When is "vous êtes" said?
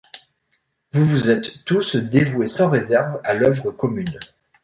1.05-1.63